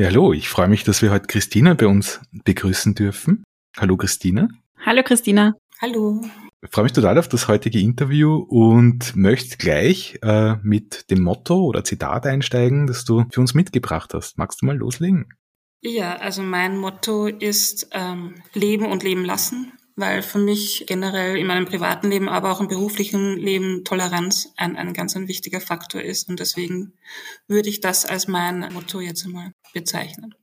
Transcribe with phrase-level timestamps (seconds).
[0.00, 3.44] Ja, hallo, ich freue mich, dass wir heute Christina bei uns begrüßen dürfen.
[3.76, 4.48] Hallo Christina.
[4.78, 5.52] Hallo Christina.
[5.78, 6.22] Hallo.
[6.62, 11.66] Ich freue mich total auf das heutige Interview und möchte gleich äh, mit dem Motto
[11.66, 14.38] oder Zitat einsteigen, das du für uns mitgebracht hast.
[14.38, 15.34] Magst du mal loslegen?
[15.82, 21.46] Ja, also mein Motto ist ähm, Leben und Leben lassen, weil für mich generell in
[21.46, 26.00] meinem privaten Leben, aber auch im beruflichen Leben Toleranz ein, ein ganz ein wichtiger Faktor
[26.00, 26.28] ist.
[26.28, 26.94] Und deswegen
[27.46, 30.34] würde ich das als mein Motto jetzt einmal bezeichnen.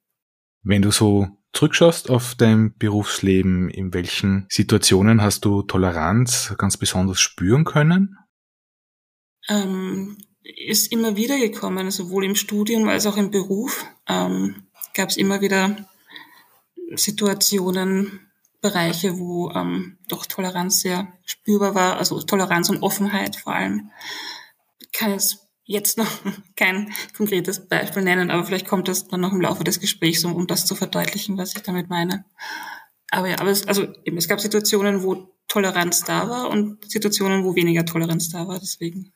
[0.64, 7.20] Wenn du so zurückschaust auf dein Berufsleben, in welchen Situationen hast du Toleranz ganz besonders
[7.20, 8.18] spüren können?
[9.50, 13.86] Ähm, ist immer wieder gekommen, sowohl im Studium als auch im Beruf.
[14.08, 15.76] Ähm, Gab es immer wieder
[16.96, 18.27] Situationen,
[18.61, 23.91] Bereiche, wo ähm, doch Toleranz sehr spürbar war, also Toleranz und Offenheit vor allem.
[24.80, 26.09] Ich kann jetzt jetzt noch
[26.55, 30.33] kein konkretes Beispiel nennen, aber vielleicht kommt das dann noch im Laufe des Gesprächs, um,
[30.33, 32.25] um das zu verdeutlichen, was ich damit meine.
[33.11, 37.45] Aber ja, aber es, also eben, es gab Situationen, wo Toleranz da war und Situationen,
[37.45, 38.59] wo weniger Toleranz da war.
[38.59, 39.13] Deswegen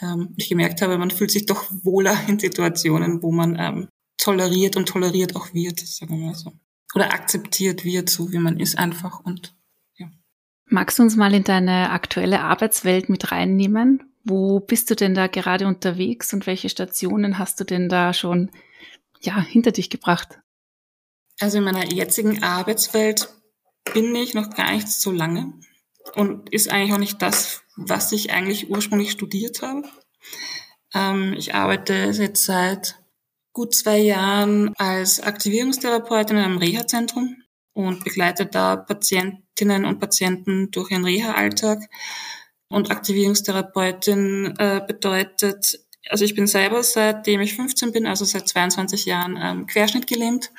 [0.00, 4.76] ähm, ich gemerkt habe, man fühlt sich doch wohler in Situationen, wo man ähm, toleriert
[4.76, 6.52] und toleriert auch wird, sagen wir mal so.
[6.94, 9.54] Oder akzeptiert wird, so wie man ist einfach und
[9.96, 10.08] ja.
[10.66, 14.02] Magst du uns mal in deine aktuelle Arbeitswelt mit reinnehmen?
[14.24, 18.50] Wo bist du denn da gerade unterwegs und welche Stationen hast du denn da schon
[19.20, 20.40] ja, hinter dich gebracht?
[21.40, 23.28] Also in meiner jetzigen Arbeitswelt
[23.92, 25.52] bin ich noch gar nicht so lange
[26.14, 29.82] und ist eigentlich auch nicht das, was ich eigentlich ursprünglich studiert habe.
[30.94, 32.96] Ähm, ich arbeite jetzt seit
[33.54, 37.36] gut zwei Jahren als Aktivierungstherapeutin in einem Reha-Zentrum
[37.72, 41.88] und begleite da Patientinnen und Patienten durch ihren Reha-Alltag
[42.68, 45.78] und Aktivierungstherapeutin äh, bedeutet,
[46.10, 50.50] also ich bin selber seitdem ich 15 bin, also seit 22 Jahren ähm, querschnittgelähmt.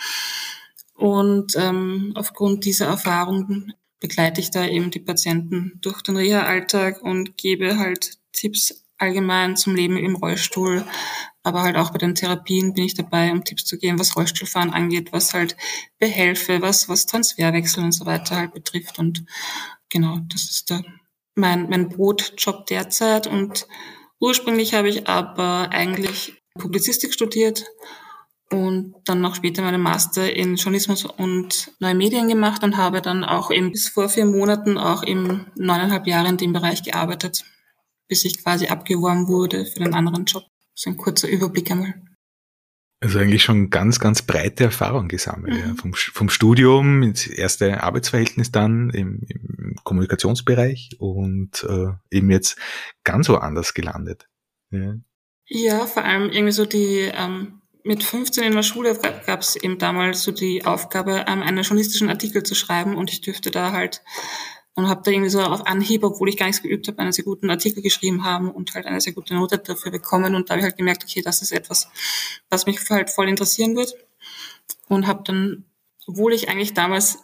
[0.93, 7.37] Und ähm, aufgrund dieser Erfahrungen begleite ich da eben die Patienten durch den Reha-Alltag und
[7.37, 10.85] gebe halt Tipps allgemein zum Leben im Rollstuhl.
[11.43, 14.71] Aber halt auch bei den Therapien bin ich dabei, um Tipps zu geben, was Rollstuhlfahren
[14.73, 15.55] angeht, was halt
[15.99, 18.97] Behelfe, was, was Transferwechsel und so weiter halt betrifft.
[18.97, 19.25] Und
[19.89, 20.83] genau, das ist der
[21.35, 23.27] mein, mein Brotjob derzeit.
[23.27, 23.67] Und
[24.19, 27.65] ursprünglich habe ich aber eigentlich Publizistik studiert
[28.51, 33.23] und dann noch später meinen Master in Journalismus und neue Medien gemacht und habe dann
[33.23, 37.43] auch eben bis vor vier Monaten auch im neuneinhalb Jahre in dem Bereich gearbeitet,
[38.07, 40.43] bis ich quasi abgeworben wurde für den anderen Job.
[40.73, 41.93] So ein kurzer Überblick einmal.
[43.01, 45.53] Also eigentlich schon ganz, ganz breite Erfahrung gesammelt.
[45.53, 45.59] Mhm.
[45.59, 45.75] Ja.
[45.75, 52.57] Vom, vom Studium ins erste Arbeitsverhältnis dann im, im Kommunikationsbereich und äh, eben jetzt
[53.03, 54.27] ganz woanders gelandet.
[54.71, 54.95] Ja,
[55.47, 59.77] ja vor allem irgendwie so die, ähm, mit 15 in der Schule gab es eben
[59.77, 64.01] damals so die Aufgabe, ähm, einen journalistischen Artikel zu schreiben und ich dürfte da halt
[64.75, 67.23] und habe da irgendwie so auf Anhieb, obwohl ich gar nichts geübt habe, einen sehr
[67.23, 70.35] guten Artikel geschrieben haben und halt eine sehr gute Note dafür bekommen.
[70.35, 71.87] Und da habe ich halt gemerkt, okay, das ist etwas,
[72.49, 73.95] was mich halt voll interessieren wird.
[74.89, 75.65] Und habe dann,
[76.05, 77.19] obwohl ich eigentlich damals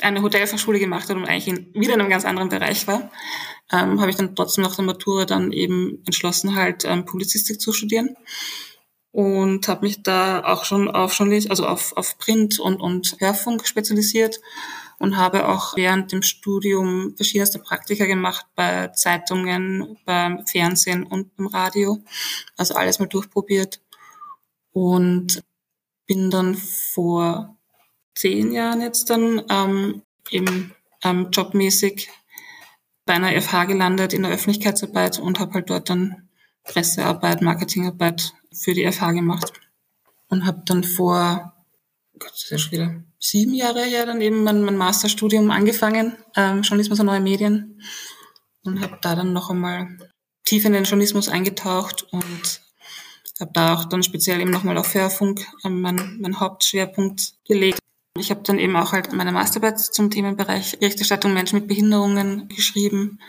[0.00, 3.10] eine Hotelfachschule gemacht habe und eigentlich in, wieder in einem ganz anderen Bereich war,
[3.72, 7.72] ähm, habe ich dann trotzdem nach der Matura dann eben entschlossen, halt ähm, Publizistik zu
[7.72, 8.16] studieren
[9.12, 14.40] und habe mich da auch schon auf also auf, auf Print und, und Hörfunk spezialisiert
[14.98, 21.46] und habe auch während dem Studium verschiedenste Praktika gemacht bei Zeitungen, beim Fernsehen und beim
[21.46, 22.02] Radio.
[22.56, 23.80] Also alles mal durchprobiert
[24.72, 25.42] und
[26.06, 27.56] bin dann vor
[28.14, 32.10] zehn Jahren jetzt dann ähm, eben ähm, jobmäßig
[33.04, 36.28] bei einer FH gelandet in der Öffentlichkeitsarbeit und habe halt dort dann
[36.64, 39.52] Pressearbeit, Marketingarbeit für die FH gemacht
[40.28, 41.52] und habe dann vor
[42.18, 46.16] Gott, das ist ja schon wieder sieben Jahre her dann eben mein, mein Masterstudium angefangen,
[46.36, 47.80] ähm, Journalismus und neue Medien.
[48.64, 49.96] Und habe da dann noch einmal
[50.44, 52.62] tief in den Journalismus eingetaucht und
[53.38, 57.78] habe da auch dann speziell eben nochmal auf Hörfunk ähm, mein, mein Hauptschwerpunkt gelegt.
[58.18, 63.20] Ich habe dann eben auch halt meine Masterarbeit zum Themenbereich Berichterstattung Menschen mit Behinderungen geschrieben.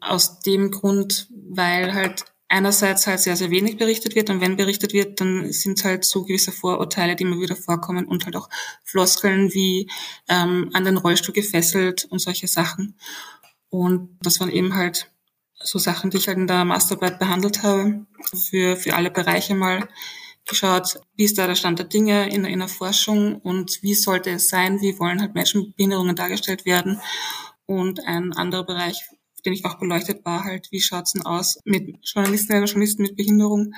[0.00, 4.92] Aus dem Grund, weil halt einerseits halt sehr, sehr wenig berichtet wird und wenn berichtet
[4.92, 8.48] wird, dann sind halt so gewisse Vorurteile, die immer wieder vorkommen und halt auch
[8.82, 9.90] Floskeln wie
[10.28, 12.98] ähm, an den Rollstuhl gefesselt und solche Sachen.
[13.70, 15.10] Und das waren eben halt
[15.54, 19.88] so Sachen, die ich halt in der Masterarbeit behandelt habe, für, für alle Bereiche mal
[20.46, 24.30] geschaut, wie ist da der Stand der Dinge in, in der Forschung und wie sollte
[24.30, 27.00] es sein, wie wollen halt Menschen mit Behinderungen dargestellt werden.
[27.66, 29.08] Und ein anderer Bereich,
[29.44, 33.16] den ich auch beleuchtet war, halt, wie schaut's denn aus mit Journalistinnen und Journalisten mit
[33.16, 33.74] Behinderung,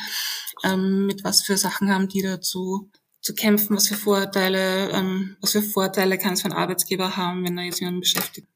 [0.64, 2.90] ähm, mit was für Sachen haben die dazu
[3.20, 7.44] zu kämpfen, was für Vorteile, ähm, was für Vorteile kann es für einen Arbeitsgeber haben,
[7.44, 8.46] wenn er jetzt jemanden beschäftigt.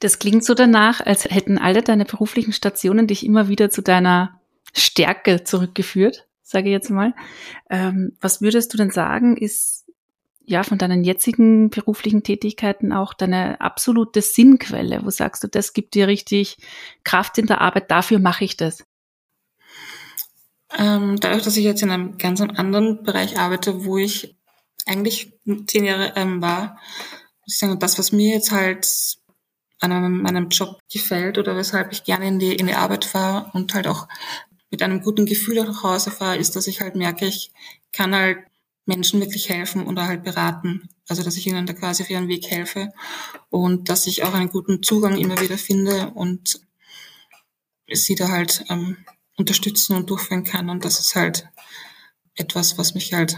[0.00, 4.40] Das klingt so danach, als hätten alle deine beruflichen Stationen dich immer wieder zu deiner
[4.72, 7.14] Stärke zurückgeführt, sage ich jetzt mal.
[7.68, 9.87] Ähm, was würdest du denn sagen, ist
[10.48, 15.04] ja von deinen jetzigen beruflichen Tätigkeiten auch deine absolute Sinnquelle?
[15.04, 16.56] Wo sagst du, das gibt dir richtig
[17.04, 18.84] Kraft in der Arbeit, dafür mache ich das?
[20.76, 24.36] Ähm, dadurch, dass ich jetzt in einem ganz anderen Bereich arbeite, wo ich
[24.86, 25.32] eigentlich
[25.66, 26.78] zehn Jahre ähm, war,
[27.40, 28.86] muss ich sagen, das, was mir jetzt halt
[29.80, 33.74] an meinem Job gefällt oder weshalb ich gerne in die, in die Arbeit fahre und
[33.74, 34.08] halt auch
[34.70, 37.52] mit einem guten Gefühl nach Hause fahre, ist, dass ich halt merke, ich
[37.92, 38.38] kann halt
[38.88, 40.88] Menschen wirklich helfen oder halt beraten.
[41.08, 42.90] Also, dass ich ihnen da quasi auf ihren Weg helfe
[43.50, 46.60] und dass ich auch einen guten Zugang immer wieder finde und
[47.90, 48.98] sie da halt ähm,
[49.36, 50.68] unterstützen und durchführen kann.
[50.68, 51.48] Und das ist halt
[52.34, 53.36] etwas, was mich halt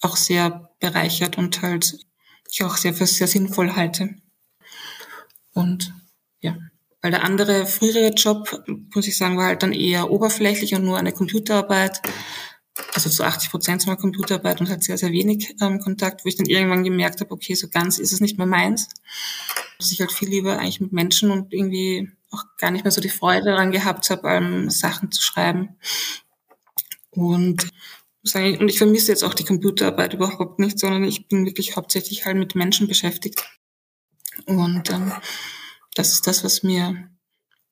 [0.00, 1.98] auch sehr bereichert und halt
[2.50, 4.14] ich auch sehr für sehr sinnvoll halte.
[5.52, 5.92] Und
[6.40, 6.56] ja,
[7.02, 8.64] weil der andere frühere Job,
[8.94, 12.00] muss ich sagen, war halt dann eher oberflächlich und nur eine Computerarbeit.
[12.94, 16.36] Also zu 80 Prozent mal Computerarbeit und halt sehr, sehr wenig ähm, Kontakt, wo ich
[16.36, 18.88] dann irgendwann gemerkt habe, okay, so ganz ist es nicht mehr meins.
[19.78, 23.00] Dass ich halt viel lieber eigentlich mit Menschen und irgendwie auch gar nicht mehr so
[23.00, 25.76] die Freude daran gehabt habe, ähm, Sachen zu schreiben.
[27.10, 27.68] Und
[28.34, 32.36] und ich vermisse jetzt auch die Computerarbeit überhaupt nicht, sondern ich bin wirklich hauptsächlich halt
[32.36, 33.42] mit Menschen beschäftigt.
[34.46, 35.12] Und ähm,
[35.94, 37.10] das ist das, was mir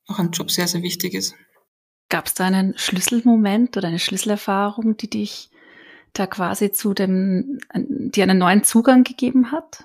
[0.07, 1.35] auch am Job sehr, sehr wichtig ist.
[2.09, 5.51] Gab es da einen Schlüsselmoment oder eine Schlüsselerfahrung, die dich
[6.13, 9.85] da quasi zu dem, die einen neuen Zugang gegeben hat?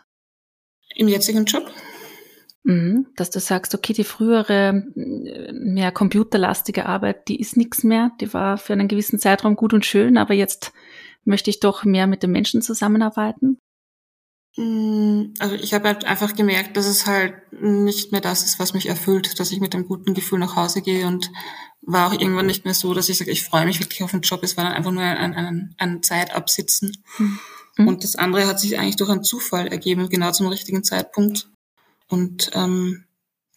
[0.96, 1.72] Im jetzigen Job?
[2.64, 8.34] Mhm, dass du sagst, okay, die frühere mehr computerlastige Arbeit, die ist nichts mehr, die
[8.34, 10.72] war für einen gewissen Zeitraum gut und schön, aber jetzt
[11.24, 13.58] möchte ich doch mehr mit den Menschen zusammenarbeiten.
[14.58, 18.74] Mm, also ich habe halt einfach gemerkt, dass es halt nicht mehr das ist, was
[18.74, 21.32] mich erfüllt, dass ich mit einem guten Gefühl nach Hause gehe und
[21.82, 24.22] war auch irgendwann nicht mehr so, dass ich sage, ich freue mich wirklich auf den
[24.22, 24.44] Job.
[24.44, 27.04] Es war dann einfach nur ein, ein, ein Zeitabsitzen.
[27.18, 27.40] Mhm.
[27.88, 31.50] Und das andere hat sich eigentlich durch einen Zufall ergeben, genau zum richtigen Zeitpunkt.
[32.08, 33.06] Und ähm,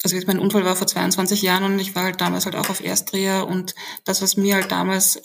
[0.02, 2.70] also jetzt mein Unfall war vor 22 Jahren und ich war halt damals halt auch
[2.70, 3.74] auf Erstreher und
[4.04, 5.20] das, was mir halt damals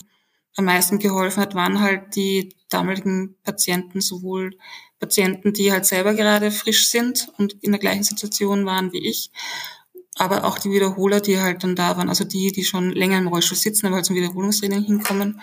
[0.56, 4.56] am meisten geholfen hat, waren halt die damaligen Patienten, sowohl
[5.00, 9.30] Patienten, die halt selber gerade frisch sind und in der gleichen Situation waren wie ich,
[10.14, 13.28] aber auch die Wiederholer, die halt dann da waren, also die, die schon länger im
[13.28, 15.40] Rollstuhl sitzen, aber halt zum Wiederholungstraining hinkommen.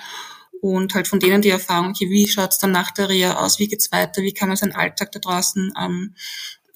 [0.62, 3.68] Und halt von denen die Erfahrung, okay, wie schaut's dann nach der Reha aus, wie
[3.68, 6.16] geht's weiter, wie kann man seinen Alltag da draußen ähm,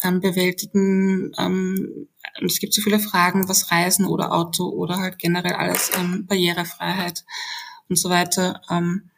[0.03, 1.31] ähm, bewältigen.
[1.37, 2.07] Ähm,
[2.45, 7.23] es gibt so viele Fragen, was Reisen oder Auto oder halt generell alles ähm, Barrierefreiheit
[7.89, 8.61] und so weiter.
[8.69, 9.09] Ähm,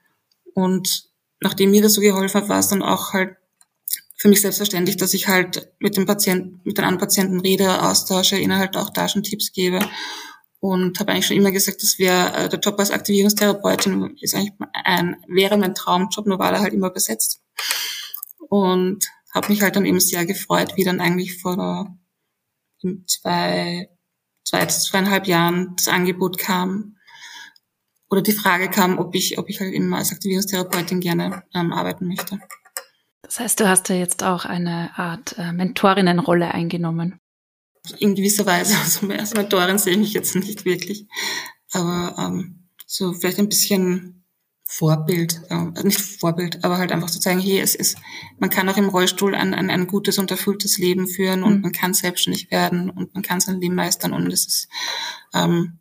[0.53, 1.09] und
[1.41, 3.35] nachdem mir das so geholfen hat, war es dann auch halt
[4.23, 8.37] für mich selbstverständlich, dass ich halt mit dem Patienten, mit den anderen Patienten rede, austausche,
[8.37, 9.79] ihnen halt auch da schon Tipps gebe.
[10.61, 14.53] Und habe eigentlich schon immer gesagt, das wäre äh, der Job als Aktivierungstherapeutin ist eigentlich
[14.85, 17.41] ein, wäre mein Traumjob, nur war er halt immer besetzt.
[18.47, 21.93] Und habe mich halt dann eben sehr gefreut, wie dann eigentlich vor
[23.07, 23.89] zwei,
[24.45, 26.95] zwei, zweieinhalb Jahren das Angebot kam
[28.09, 32.07] oder die Frage kam, ob ich, ob ich halt immer als Aktivierungstherapeutin gerne ähm, arbeiten
[32.07, 32.39] möchte.
[33.23, 37.19] Das heißt, du hast ja jetzt auch eine Art äh, Mentorinnenrolle eingenommen.
[37.99, 41.07] In gewisser Weise, also als Mentorin sehe ich mich jetzt nicht wirklich,
[41.71, 44.23] aber ähm, so vielleicht ein bisschen
[44.65, 47.97] Vorbild, äh, nicht Vorbild, aber halt einfach zu zeigen, hey, es ist,
[48.39, 51.61] man kann auch im Rollstuhl ein, ein, ein gutes und erfülltes Leben führen und mhm.
[51.61, 54.67] man kann selbstständig werden und man kann sein Leben meistern und es ist
[55.33, 55.79] ähm,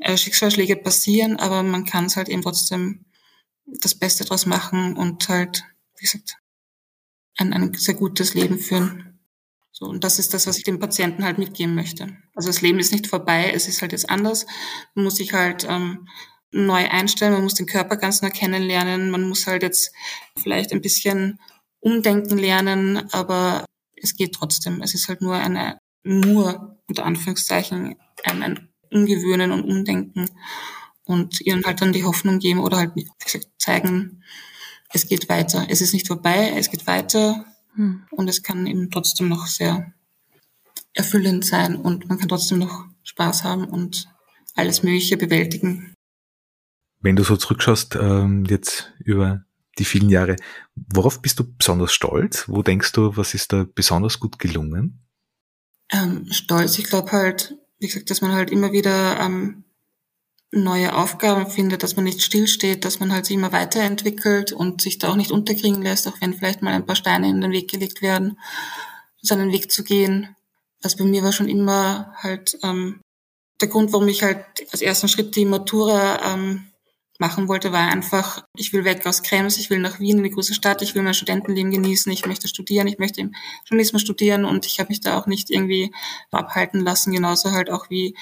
[0.00, 3.04] äh, Schicksalsschläge passieren, aber man kann es halt eben trotzdem
[3.66, 5.64] das Beste draus machen und halt,
[5.96, 6.37] wie gesagt,
[7.38, 9.18] ein, ein sehr gutes Leben führen.
[9.72, 12.16] So, und das ist das, was ich dem Patienten halt mitgeben möchte.
[12.34, 14.44] Also das Leben ist nicht vorbei, es ist halt jetzt anders.
[14.94, 16.08] Man muss sich halt ähm,
[16.50, 19.92] neu einstellen, man muss den Körper ganz neu kennenlernen, man muss halt jetzt
[20.36, 21.38] vielleicht ein bisschen
[21.80, 23.64] umdenken lernen, aber
[23.94, 24.82] es geht trotzdem.
[24.82, 30.28] Es ist halt nur eine, nur unter Anführungszeichen, ein, ein Umgewöhnen und Umdenken.
[31.04, 32.92] und ihnen halt dann die Hoffnung geben oder halt
[33.58, 34.22] zeigen,
[34.92, 35.66] es geht weiter.
[35.68, 38.04] Es ist nicht vorbei, es geht weiter hm.
[38.10, 39.92] und es kann eben trotzdem noch sehr
[40.94, 44.08] erfüllend sein und man kann trotzdem noch Spaß haben und
[44.54, 45.94] alles Mögliche bewältigen.
[47.00, 49.44] Wenn du so zurückschaust, ähm, jetzt über
[49.78, 50.36] die vielen Jahre,
[50.74, 52.48] worauf bist du besonders stolz?
[52.48, 55.06] Wo denkst du, was ist da besonders gut gelungen?
[55.90, 59.64] Ähm, stolz, ich glaube halt, wie gesagt, dass man halt immer wieder ähm,
[60.50, 64.98] neue Aufgaben findet, dass man nicht stillsteht, dass man halt sich immer weiterentwickelt und sich
[64.98, 67.70] da auch nicht unterkriegen lässt, auch wenn vielleicht mal ein paar Steine in den Weg
[67.70, 68.38] gelegt werden,
[69.20, 70.34] seinen Weg zu gehen.
[70.82, 73.00] Also bei mir war schon immer halt ähm,
[73.60, 76.68] der Grund, warum ich halt als ersten Schritt die Matura ähm,
[77.18, 80.30] machen wollte, war einfach, ich will weg aus Krems, ich will nach Wien in die
[80.30, 83.34] große Stadt, ich will mein Studentenleben genießen, ich möchte studieren, ich möchte im
[83.66, 85.92] Journalismus studieren und ich habe mich da auch nicht irgendwie
[86.30, 88.16] abhalten lassen, genauso halt auch wie,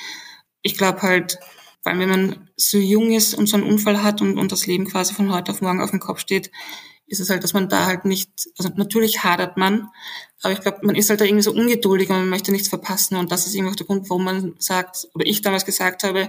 [0.63, 1.39] ich glaube halt,
[1.87, 4.67] vor allem wenn man so jung ist und so einen Unfall hat und, und das
[4.67, 6.51] Leben quasi von heute auf morgen auf den Kopf steht,
[7.07, 8.29] ist es halt, dass man da halt nicht,
[8.59, 9.89] also natürlich hadert man,
[10.43, 13.15] aber ich glaube, man ist halt da irgendwie so ungeduldig und man möchte nichts verpassen
[13.15, 16.29] und das ist irgendwie auch der Grund, warum man sagt, oder ich damals gesagt habe,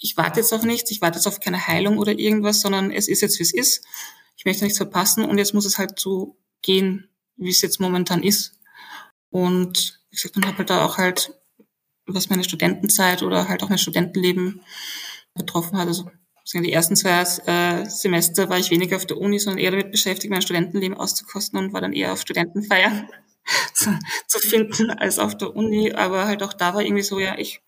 [0.00, 3.06] ich warte jetzt auf nichts, ich warte jetzt auf keine Heilung oder irgendwas, sondern es
[3.06, 3.84] ist jetzt, wie es ist.
[4.36, 8.24] Ich möchte nichts verpassen und jetzt muss es halt so gehen, wie es jetzt momentan
[8.24, 8.58] ist.
[9.30, 11.32] Und wie gesagt, dann habe halt da auch halt,
[12.06, 14.62] was meine Studentenzeit oder halt auch mein Studentenleben
[15.34, 16.10] betroffen hat, also
[16.54, 20.30] die ersten zwei äh, Semester war ich weniger auf der Uni, sondern eher damit beschäftigt,
[20.30, 23.08] mein Studentenleben auszukosten und war dann eher auf Studentenfeiern
[23.74, 25.92] zu, zu finden als auf der Uni.
[25.92, 27.62] Aber halt auch da war irgendwie so, ja, ich,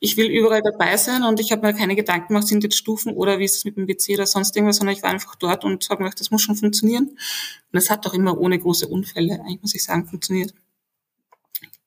[0.00, 3.12] ich will überall dabei sein und ich habe mir keine Gedanken gemacht, sind jetzt Stufen
[3.12, 5.64] oder wie ist es mit dem WC oder sonst irgendwas, sondern ich war einfach dort
[5.64, 7.18] und habe gedacht, das muss schon funktionieren.
[7.72, 10.54] Und es hat auch immer ohne große Unfälle, eigentlich muss ich sagen, funktioniert.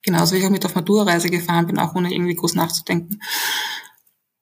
[0.01, 3.19] Genauso wie ich auch mit auf Matura-Reise gefahren bin, auch ohne irgendwie groß nachzudenken.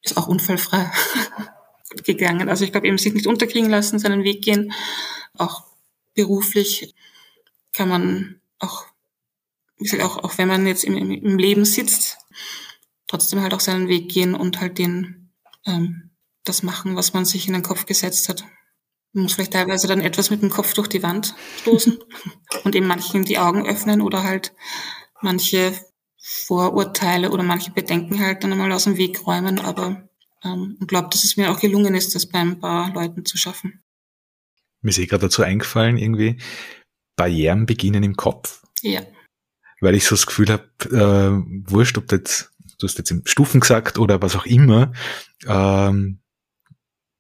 [0.02, 0.92] Ist auch unfallfrei.
[2.04, 2.50] gegangen.
[2.50, 4.74] Also ich glaube eben sich nicht unterkriegen lassen, seinen Weg gehen.
[5.38, 5.64] Auch
[6.14, 6.96] beruflich
[7.74, 8.86] kann man auch,
[9.78, 12.18] wie gesagt, auch, auch wenn man jetzt im, im Leben sitzt,
[13.08, 15.32] trotzdem halt auch seinen Weg gehen und halt den,
[15.66, 16.10] ähm,
[16.44, 18.44] das machen, was man sich in den Kopf gesetzt hat.
[19.14, 21.98] Man muss vielleicht teilweise dann etwas mit dem Kopf durch die Wand stoßen
[22.64, 24.54] und eben manchen die Augen öffnen oder halt
[25.22, 25.74] manche
[26.20, 30.08] Vorurteile oder manche Bedenken halt dann einmal aus dem Weg räumen, aber
[30.44, 33.38] ähm, und glaube, dass es mir auch gelungen ist, das bei ein paar Leuten zu
[33.38, 33.84] schaffen.
[34.82, 36.38] Mir ist eh gerade dazu eingefallen, irgendwie,
[37.16, 38.64] Barrieren beginnen im Kopf.
[38.82, 39.02] Ja.
[39.82, 43.26] Weil ich so das Gefühl habe, äh, wurscht, ob du jetzt, du hast jetzt im
[43.26, 44.94] Stufen gesagt oder was auch immer,
[45.46, 46.22] ähm,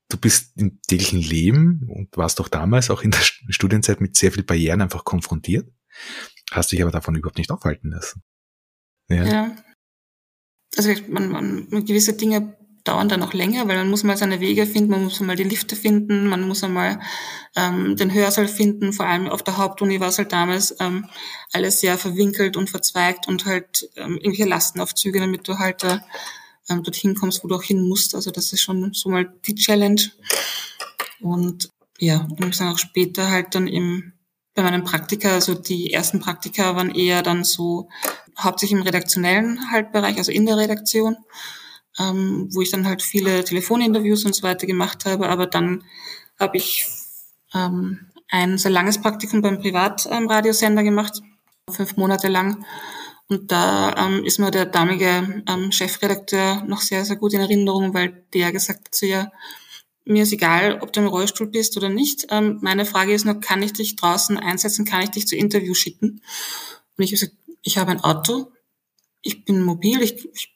[0.09, 4.31] du bist im täglichen Leben und warst auch damals auch in der Studienzeit mit sehr
[4.31, 5.69] vielen Barrieren einfach konfrontiert,
[6.51, 8.23] hast dich aber davon überhaupt nicht aufhalten lassen.
[9.09, 9.25] Ja.
[9.25, 9.55] ja.
[10.75, 14.65] Also man, man, gewisse Dinge dauern dann auch länger, weil man muss mal seine Wege
[14.65, 16.99] finden, man muss mal die Lifte finden, man muss einmal
[17.55, 18.93] ähm, den Hörsaal finden.
[18.93, 21.07] Vor allem auf der Hauptuni war es halt damals ähm,
[21.51, 25.99] alles sehr verwinkelt und verzweigt und halt ähm, irgendwelche Lastenaufzüge, damit du halt äh,
[26.69, 28.15] dorthin kommst, wo du auch hin musst.
[28.15, 30.01] Also das ist schon so mal die Challenge.
[31.19, 34.13] Und ja, und sage auch später halt dann im
[34.57, 37.87] bei meinen Praktika, also die ersten Praktika waren eher dann so
[38.37, 41.15] hauptsächlich im redaktionellen halt Bereich, also in der Redaktion
[41.99, 45.29] ähm, wo ich dann halt viele Telefoninterviews und so weiter gemacht habe.
[45.29, 45.83] Aber dann
[46.39, 46.87] habe ich
[47.53, 51.21] ähm, ein sehr langes Praktikum beim Privatradiosender ähm, gemacht,
[51.69, 52.65] fünf Monate lang.
[53.29, 57.93] Und da ähm, ist mir der damalige ähm, Chefredakteur noch sehr, sehr gut in Erinnerung,
[57.93, 59.31] weil der gesagt hat zu ihr,
[60.07, 62.27] mir ist egal, ob du im Rollstuhl bist oder nicht.
[62.29, 65.73] Ähm, meine Frage ist nur, kann ich dich draußen einsetzen, kann ich dich zu Interview
[65.73, 66.21] schicken?
[66.97, 68.51] Und ich habe gesagt, ich habe ein Auto,
[69.21, 70.55] ich bin mobil, ich, ich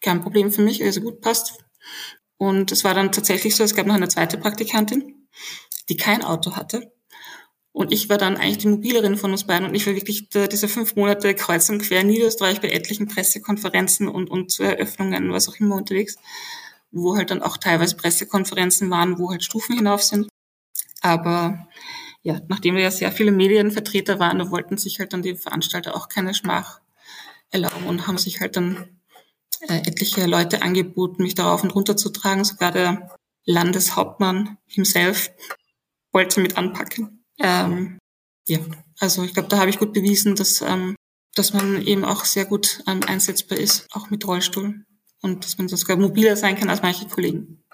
[0.00, 1.54] kein Problem für mich, also gut passt.
[2.36, 5.28] Und es war dann tatsächlich so, es gab noch eine zweite Praktikantin,
[5.88, 6.92] die kein Auto hatte.
[7.72, 10.68] Und ich war dann eigentlich die mobilerin von uns beiden und ich war wirklich diese
[10.68, 15.48] fünf Monate kreuz und quer in Niederösterreich bei etlichen Pressekonferenzen und, und zu Eröffnungen, was
[15.48, 16.16] auch immer unterwegs,
[16.92, 20.28] wo halt dann auch teilweise Pressekonferenzen waren, wo halt Stufen hinauf sind.
[21.00, 21.66] Aber
[22.22, 25.96] ja, nachdem wir ja sehr viele Medienvertreter waren, da wollten sich halt dann die Veranstalter
[25.96, 26.80] auch keine Schmach
[27.50, 29.00] erlauben und haben sich halt dann
[29.68, 32.44] äh, etliche Leute angeboten, mich darauf und runter zu tragen.
[32.44, 33.10] Sogar der
[33.44, 35.30] Landeshauptmann himself
[36.12, 37.24] wollte mit anpacken.
[37.38, 37.98] Ähm,
[38.46, 38.58] ja,
[39.00, 40.96] also ich glaube, da habe ich gut bewiesen, dass, ähm,
[41.34, 44.84] dass man eben auch sehr gut ähm, einsetzbar ist, auch mit Rollstuhl.
[45.22, 47.64] Und dass man sogar mobiler sein kann als manche Kollegen.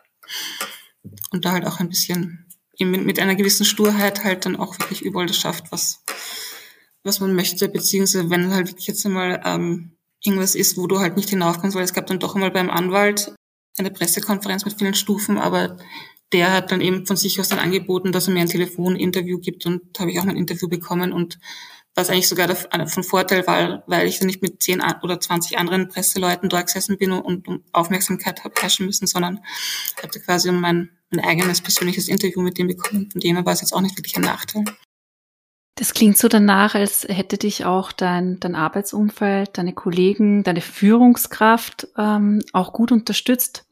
[1.30, 2.46] Und da halt auch ein bisschen
[2.78, 6.04] mit einer gewissen Sturheit halt dann auch wirklich überall das schafft, was,
[7.02, 11.16] was man möchte, beziehungsweise wenn halt wirklich jetzt einmal ähm, irgendwas ist, wo du halt
[11.16, 13.34] nicht hinaufkommst, weil es gab dann doch einmal beim Anwalt
[13.78, 15.76] eine Pressekonferenz mit vielen Stufen, aber
[16.32, 19.66] der hat dann eben von sich aus dann angeboten, dass er mir ein Telefoninterview gibt
[19.66, 21.38] und habe ich auch ein Interview bekommen und
[21.94, 25.88] was eigentlich sogar von Vorteil war, weil ich dann nicht mit zehn oder zwanzig anderen
[25.88, 29.40] Presseleuten dort gesessen bin und Aufmerksamkeit habe herrschen müssen, sondern
[30.00, 33.11] hatte quasi mein, mein eigenes persönliches Interview mit dem bekommen.
[33.11, 34.64] Von dem her war es jetzt auch nicht wirklich ein Nachteil.
[35.75, 41.88] Das klingt so danach, als hätte dich auch dein, dein Arbeitsumfeld, deine Kollegen, deine Führungskraft
[41.97, 43.64] ähm, auch gut unterstützt.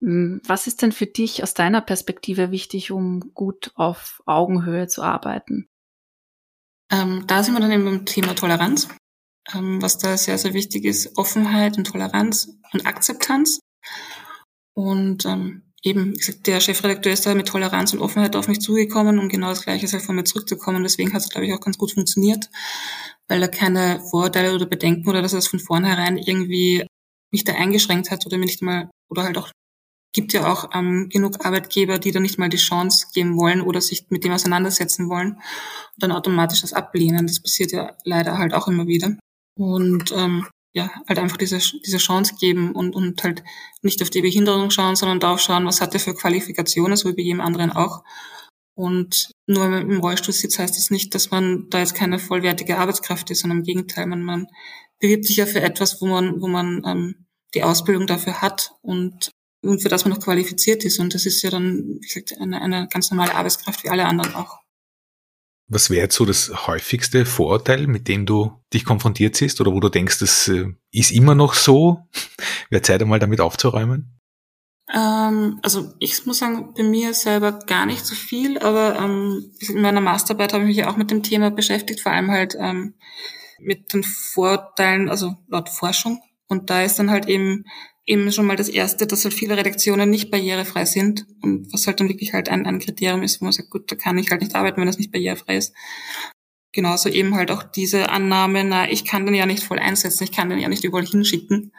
[0.00, 5.68] Was ist denn für dich aus deiner Perspektive wichtig, um gut auf Augenhöhe zu arbeiten?
[6.90, 8.88] Ähm, da sind wir dann eben beim Thema Toleranz.
[9.54, 13.60] Ähm, was da sehr, sehr wichtig ist, Offenheit und Toleranz und Akzeptanz.
[14.74, 16.14] Und ähm, eben,
[16.46, 19.88] der Chefredakteur ist da mit Toleranz und Offenheit auf mich zugekommen, um genau das Gleiche
[19.88, 20.82] halt von mir zurückzukommen.
[20.82, 22.48] Deswegen hat es, glaube ich, auch ganz gut funktioniert,
[23.28, 26.86] weil er keine Vorurteile oder Bedenken oder dass er es von vornherein irgendwie
[27.32, 29.50] mich da eingeschränkt hat oder mir nicht mal, oder halt auch
[30.12, 33.80] gibt ja auch ähm, genug Arbeitgeber, die da nicht mal die Chance geben wollen oder
[33.80, 35.42] sich mit dem auseinandersetzen wollen und
[35.98, 37.26] dann automatisch das ablehnen.
[37.26, 39.16] Das passiert ja leider halt auch immer wieder.
[39.56, 43.42] Und ähm, ja, halt einfach diese, diese Chance geben und, und halt
[43.82, 47.14] nicht auf die Behinderung schauen, sondern darauf schauen, was hat er für Qualifikationen, so wie
[47.14, 48.02] bei jedem anderen auch.
[48.74, 52.18] Und nur wenn man im Rollstuhl sitzt, heißt das nicht, dass man da jetzt keine
[52.18, 54.46] vollwertige Arbeitskraft ist, sondern im Gegenteil, man, man
[55.00, 59.30] bewirbt sich ja für etwas, wo man, wo man ähm, die Ausbildung dafür hat und
[59.62, 60.98] und für das man noch qualifiziert ist.
[60.98, 64.34] Und das ist ja dann, wie gesagt, eine, eine ganz normale Arbeitskraft wie alle anderen
[64.34, 64.58] auch.
[65.68, 69.78] Was wäre jetzt so das häufigste Vorurteil, mit dem du dich konfrontiert siehst oder wo
[69.78, 72.08] du denkst, das äh, ist immer noch so?
[72.70, 74.18] Wäre Zeit einmal damit aufzuräumen?
[74.92, 79.80] Ähm, also ich muss sagen, bei mir selber gar nicht so viel, aber ähm, in
[79.80, 82.94] meiner Masterarbeit habe ich mich ja auch mit dem Thema beschäftigt, vor allem halt ähm,
[83.60, 86.20] mit den Vorurteilen, also laut Forschung.
[86.48, 87.64] Und da ist dann halt eben
[88.10, 92.00] eben schon mal das Erste, dass halt viele Redaktionen nicht barrierefrei sind und was halt
[92.00, 94.40] dann wirklich halt ein, ein Kriterium ist, wo man sagt, gut, da kann ich halt
[94.40, 95.72] nicht arbeiten, wenn das nicht barrierefrei ist.
[96.72, 100.32] Genauso eben halt auch diese Annahme, na, ich kann den ja nicht voll einsetzen, ich
[100.32, 101.72] kann den ja nicht überall hinschicken.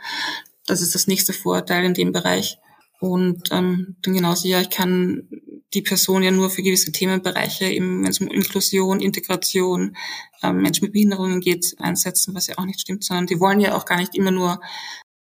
[0.65, 2.57] Das ist das nächste Vorurteil in dem Bereich.
[3.01, 5.27] Und ähm, dann genauso, ja, ich kann
[5.73, 9.97] die Person ja nur für gewisse Themenbereiche, eben wenn es um Inklusion, Integration,
[10.43, 13.75] ähm, Menschen mit Behinderungen geht, einsetzen, was ja auch nicht stimmt, sondern die wollen ja
[13.75, 14.61] auch gar nicht immer nur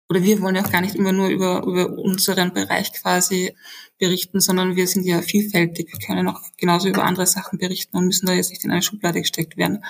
[0.10, 3.56] oder wir wollen ja auch gar nicht immer nur über, über unseren Bereich quasi
[4.00, 5.92] berichten, sondern wir sind ja vielfältig.
[5.92, 8.82] Wir können auch genauso über andere Sachen berichten und müssen da jetzt nicht in eine
[8.82, 9.84] Schublade gesteckt werden.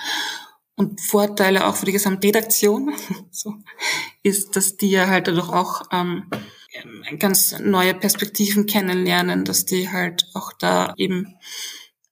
[0.76, 2.94] Und Vorteile auch für die gesamte Redaktion
[3.30, 3.54] so,
[4.22, 6.28] ist, dass die ja halt dadurch auch ähm,
[7.18, 11.34] ganz neue Perspektiven kennenlernen, dass die halt auch da eben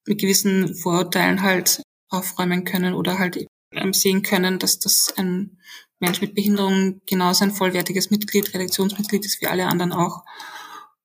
[0.07, 5.59] mit gewissen Vorurteilen halt aufräumen können oder halt ähm, sehen können, dass das ein
[6.01, 10.25] Mensch mit Behinderung genauso ein vollwertiges Mitglied, Redaktionsmitglied ist wie alle anderen auch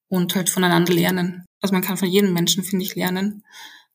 [0.08, 1.46] und halt voneinander lernen.
[1.62, 3.44] Also man kann von jedem Menschen, finde ich, lernen,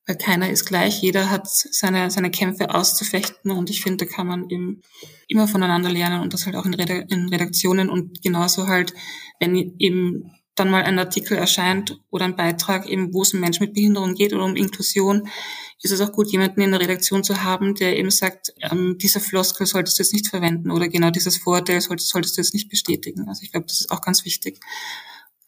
[0.07, 1.01] weil keiner ist gleich.
[1.03, 4.83] Jeder hat seine, seine Kämpfe auszufechten und ich finde, da kann man eben
[5.29, 8.95] immer voneinander lernen und das halt auch in, Redaktionen und genauso halt,
[9.39, 13.65] wenn eben dann mal ein Artikel erscheint oder ein Beitrag, eben wo es um Menschen
[13.65, 15.29] mit Behinderung geht oder um Inklusion,
[15.83, 19.21] ist es auch gut, jemanden in der Redaktion zu haben, der eben sagt, ähm, dieser
[19.21, 22.69] Floskel solltest du jetzt nicht verwenden oder genau dieses Vorurteil solltest, solltest du jetzt nicht
[22.69, 23.29] bestätigen.
[23.29, 24.59] Also ich glaube, das ist auch ganz wichtig,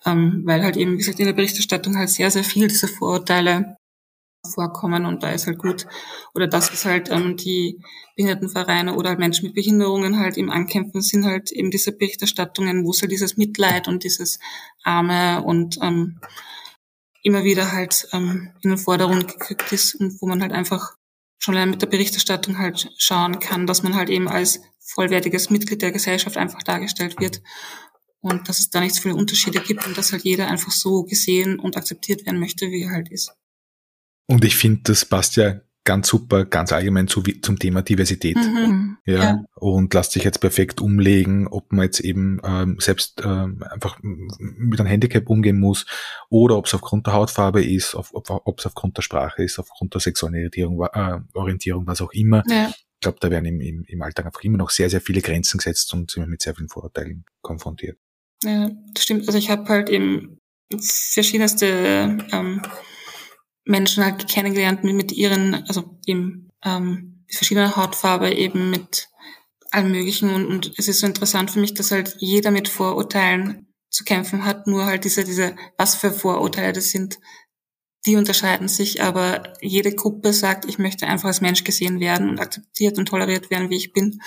[0.07, 3.77] ähm, weil halt eben, wie gesagt, in der Berichterstattung halt sehr, sehr viel dieser Vorurteile
[4.55, 5.87] vorkommen und da ist halt gut,
[6.35, 7.81] oder das ist halt ähm, die
[8.17, 12.91] Behindertenvereine oder halt Menschen mit Behinderungen halt im Ankämpfen sind halt eben diese Berichterstattungen, wo
[12.91, 14.39] es halt dieses Mitleid und dieses
[14.83, 16.21] Arme und ähm,
[17.23, 20.95] immer wieder halt ähm, in den Vordergrund gekriegt ist und wo man halt einfach
[21.39, 25.93] schon mit der Berichterstattung halt schauen kann, dass man halt eben als vollwertiges Mitglied der
[25.93, 27.43] Gesellschaft einfach dargestellt wird
[28.21, 31.05] und dass es da nicht so viele Unterschiede gibt und dass halt jeder einfach so
[31.05, 33.33] gesehen und akzeptiert werden möchte, wie er halt ist.
[34.31, 38.37] Und ich finde, das passt ja ganz super, ganz allgemein zu, zum Thema Diversität.
[38.37, 38.99] Mhm.
[39.07, 43.65] Ja, ja, und lässt sich jetzt perfekt umlegen, ob man jetzt eben ähm, selbst ähm,
[43.69, 45.87] einfach mit einem Handicap umgehen muss
[46.29, 50.01] oder ob es aufgrund der Hautfarbe ist, ob es aufgrund der Sprache ist, aufgrund der
[50.01, 52.45] sexuellen Orientierung, äh, Orientierung was auch immer.
[52.49, 52.69] Ja.
[52.69, 55.59] Ich glaube, da werden im, im, im Alltag einfach immer noch sehr, sehr viele Grenzen
[55.59, 57.99] gesetzt und sind mit sehr vielen Vorurteilen konfrontiert.
[58.45, 59.27] Ja, das stimmt.
[59.27, 60.39] Also ich habe halt eben
[60.79, 62.63] verschiedenste ähm,
[63.65, 69.09] Menschen halt kennengelernt mit, ihren, also eben ähm, mit verschiedener Hautfarbe, eben mit
[69.71, 70.35] allem Möglichen.
[70.35, 74.45] Und, und es ist so interessant für mich, dass halt jeder mit Vorurteilen zu kämpfen
[74.45, 77.19] hat, nur halt diese, diese, was für Vorurteile das sind,
[78.07, 82.41] die unterscheiden sich, aber jede Gruppe sagt, ich möchte einfach als Mensch gesehen werden und
[82.41, 84.23] akzeptiert und toleriert werden, wie ich bin.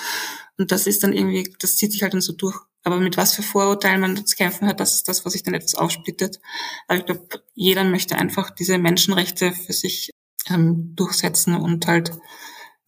[0.58, 2.60] Und das ist dann irgendwie, das zieht sich halt dann so durch.
[2.84, 5.54] Aber mit was für Vorurteilen man zu kämpfen hat, das ist das, was sich dann
[5.54, 6.40] etwas aufsplittet.
[6.88, 10.12] Aber ich glaube, jeder möchte einfach diese Menschenrechte für sich
[10.50, 12.12] ähm, durchsetzen und halt,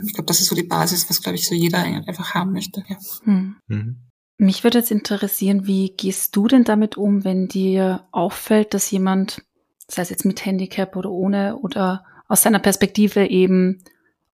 [0.04, 2.84] ich glaube, das ist so die Basis, was, glaube ich, so jeder einfach haben möchte.
[2.88, 2.98] Ja.
[3.24, 3.56] Hm.
[3.68, 4.02] Mhm.
[4.38, 9.46] Mich würde jetzt interessieren, wie gehst du denn damit um, wenn dir auffällt, dass jemand
[9.88, 13.84] sei es jetzt mit Handicap oder ohne oder aus seiner Perspektive eben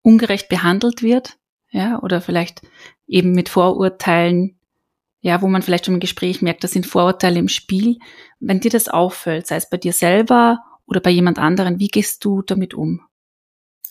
[0.01, 1.37] ungerecht behandelt wird,
[1.71, 2.61] ja, oder vielleicht
[3.07, 4.57] eben mit Vorurteilen,
[5.21, 7.97] ja, wo man vielleicht schon im Gespräch merkt, das sind Vorurteile im Spiel.
[8.39, 12.25] Wenn dir das auffällt, sei es bei dir selber oder bei jemand anderen, wie gehst
[12.25, 13.01] du damit um?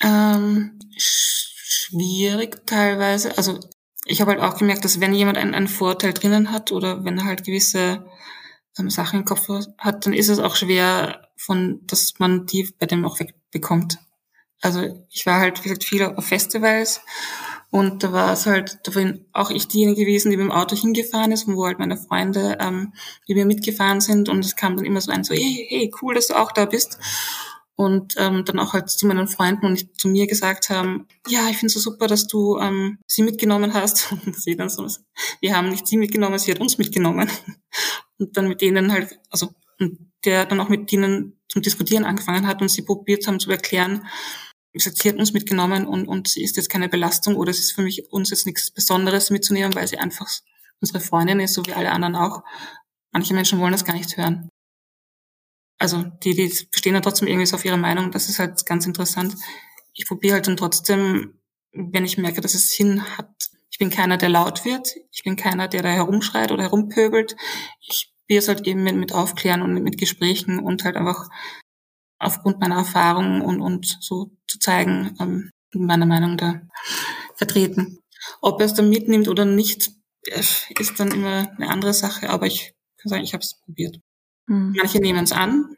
[0.03, 3.37] Ähm, schwierig teilweise.
[3.37, 3.61] Also
[4.07, 7.19] ich habe halt auch gemerkt, dass wenn jemand einen, einen Vorteil drinnen hat oder wenn
[7.19, 8.05] er halt gewisse
[8.79, 12.87] ähm, Sachen im Kopf hat, dann ist es auch schwer, von, dass man die bei
[12.87, 13.99] dem auch wegbekommt.
[14.61, 17.01] Also ich war halt, wie gesagt, viel auf Festivals
[17.71, 20.77] und da war es halt, da bin auch ich diejenige gewesen, die mit dem Auto
[20.77, 22.93] hingefahren ist und wo halt meine Freunde, ähm,
[23.27, 26.15] die mir mitgefahren sind und es kam dann immer so ein so, hey, hey, cool,
[26.15, 26.99] dass du auch da bist.
[27.75, 31.57] Und ähm, dann auch halt zu meinen Freunden und zu mir gesagt haben, ja, ich
[31.57, 34.13] finde so super, dass du ähm, sie mitgenommen hast.
[34.27, 34.87] Und sie dann so,
[35.41, 37.31] wir haben nicht sie mitgenommen, sie hat uns mitgenommen.
[38.19, 39.55] Und dann mit denen halt, also
[40.25, 44.07] der dann auch mit denen zum Diskutieren angefangen hat und sie probiert haben zu erklären,
[44.75, 47.83] sie hat uns mitgenommen und, und sie ist jetzt keine Belastung oder es ist für
[47.83, 50.29] mich uns jetzt nichts Besonderes mitzunehmen, weil sie einfach
[50.81, 52.43] unsere Freundin ist, so wie alle anderen auch.
[53.13, 54.49] Manche Menschen wollen das gar nicht hören.
[55.79, 58.11] Also die, die bestehen dann trotzdem irgendwie so auf ihre Meinung.
[58.11, 59.35] Das ist halt ganz interessant.
[59.95, 61.41] Ich probiere halt dann trotzdem,
[61.73, 63.51] wenn ich merke, dass es Sinn hat.
[63.71, 64.95] Ich bin keiner, der laut wird.
[65.11, 67.35] Ich bin keiner, der da herumschreit oder herumpöbelt.
[67.81, 71.29] Ich wir es halt eben mit, mit Aufklären und mit Gesprächen und halt einfach
[72.19, 76.63] aufgrund meiner Erfahrung und, und so zu zeigen, ähm, meine Meinung da
[77.35, 77.99] vertreten.
[78.41, 79.91] Ob er es dann mitnimmt oder nicht,
[80.23, 83.99] ist dann immer eine andere Sache, aber ich kann sagen, ich habe es probiert.
[84.47, 84.75] Mhm.
[84.77, 85.77] Manche nehmen es an,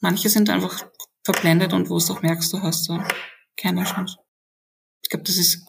[0.00, 0.86] manche sind einfach
[1.24, 3.02] verblendet und wo es auch merkst, du hast so
[3.56, 4.18] keine Chance.
[5.02, 5.66] Ich glaube, das ist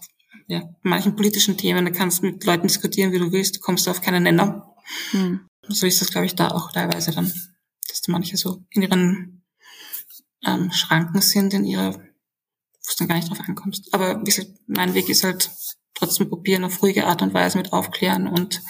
[0.48, 3.88] ja manchen politischen Themen, da kannst du mit Leuten diskutieren, wie du willst, du kommst
[3.88, 4.76] auf keinen Nenner.
[5.14, 7.32] Mhm so ist das, glaube ich, da auch teilweise dann,
[7.88, 9.44] dass manche so in ihren
[10.46, 13.94] ähm, Schranken sind, in ihrer, wo es dann gar nicht drauf ankommst.
[13.94, 15.52] Aber wie gesagt, mein Weg ist halt
[15.94, 18.62] trotzdem probieren, auf ruhige Art und Weise mit aufklären und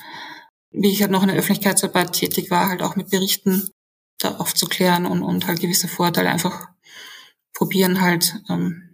[0.72, 3.70] wie ich halt noch in der Öffentlichkeitsarbeit tätig war, halt auch mit Berichten
[4.20, 6.68] da aufzuklären und, und halt gewisse Vorteile einfach
[7.54, 8.94] probieren halt ähm,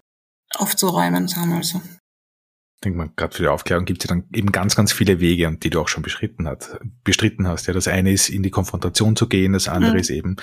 [0.56, 1.82] aufzuräumen, sagen wir mal so
[2.84, 5.48] denke mal, gerade für die Aufklärung gibt es ja dann eben ganz, ganz viele Wege,
[5.48, 7.68] und die du auch schon bestritten, hat, bestritten hast.
[7.68, 10.00] Ja, das eine ist, in die Konfrontation zu gehen, das andere mhm.
[10.00, 10.36] ist eben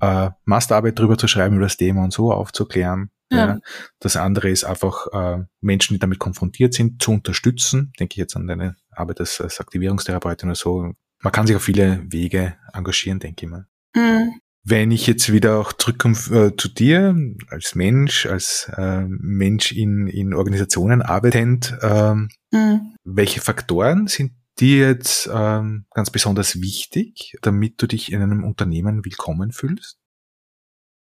[0.00, 3.10] äh, Masterarbeit drüber zu schreiben, über das Thema und so aufzuklären.
[3.30, 3.46] Ja.
[3.46, 3.58] ja.
[3.98, 7.92] Das andere ist einfach äh, Menschen, die damit konfrontiert sind, zu unterstützen.
[7.98, 10.92] Denke ich jetzt an deine Arbeit als, als Aktivierungstherapeutin oder so.
[11.20, 13.66] Man kann sich auf viele Wege engagieren, denke ich mal.
[13.94, 14.40] Mhm.
[14.64, 17.16] Wenn ich jetzt wieder auch zurückkomme äh, zu dir
[17.48, 22.94] als Mensch, als äh, Mensch in, in Organisationen arbeitend, ähm, mhm.
[23.02, 29.04] welche Faktoren sind dir jetzt ähm, ganz besonders wichtig, damit du dich in einem Unternehmen
[29.04, 29.98] willkommen fühlst?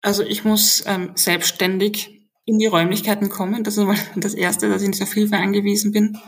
[0.00, 3.64] Also ich muss ähm, selbstständig in die Räumlichkeiten kommen.
[3.64, 6.18] Das ist mal das Erste, dass ich nicht auf Hilfe angewiesen bin,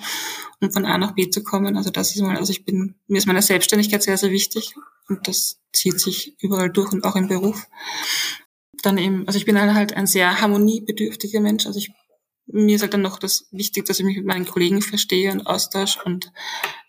[0.61, 1.77] um von A nach B zu kommen.
[1.77, 4.75] Also das ist mal, also ich bin, mir ist meine Selbstständigkeit sehr, sehr wichtig
[5.09, 7.67] und das zieht sich überall durch und auch im Beruf.
[8.83, 11.67] Dann eben, also ich bin halt ein sehr harmoniebedürftiger Mensch.
[11.67, 11.91] Also ich,
[12.47, 15.47] mir ist halt dann noch das wichtig, dass ich mich mit meinen Kollegen verstehe und
[15.47, 16.33] austausche und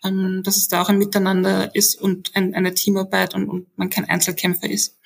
[0.04, 3.90] ähm, dass es da auch ein Miteinander ist und ein, eine Teamarbeit und, und man
[3.90, 4.98] kein Einzelkämpfer ist.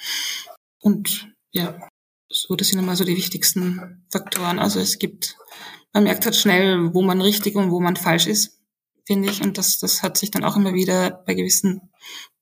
[0.81, 1.89] Und ja,
[2.33, 4.59] so, das sind einmal so die wichtigsten Faktoren.
[4.59, 5.37] Also es gibt,
[5.93, 8.59] man merkt halt schnell, wo man richtig und wo man falsch ist,
[9.07, 9.43] finde ich.
[9.43, 11.93] Und das, das hat sich dann auch immer wieder bei gewissen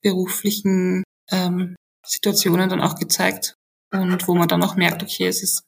[0.00, 1.76] beruflichen ähm,
[2.06, 3.56] Situationen dann auch gezeigt.
[3.92, 5.64] Und wo man dann auch merkt, okay, es ist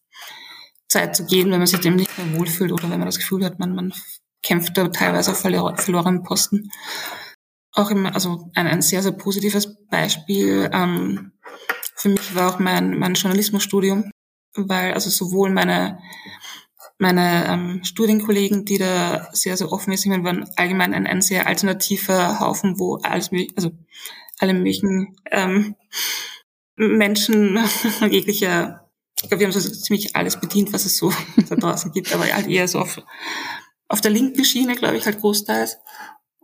[0.88, 3.44] Zeit zu gehen, wenn man sich dem nicht mehr wohlfühlt oder wenn man das Gefühl
[3.44, 3.92] hat, man, man
[4.42, 6.70] kämpft da teilweise auf verlorenen Posten.
[7.72, 11.32] Auch immer, also ein, ein sehr, sehr positives Beispiel ähm,
[12.02, 14.10] für mich war auch mein, mein Journalismusstudium,
[14.54, 15.98] weil also sowohl meine
[16.98, 22.38] meine ähm, Studienkollegen, die da sehr, sehr offen meine, waren allgemein ein, ein sehr alternativer
[22.38, 23.72] Haufen, wo alles, also
[24.38, 25.74] alle möglichen ähm,
[26.76, 27.58] Menschen
[28.08, 31.12] jeglicher, ich glaube, wir haben so ziemlich alles bedient, was es so
[31.48, 33.00] da draußen gibt, aber halt eher so auf,
[33.88, 35.78] auf der linken Schiene, glaube ich, halt großteils.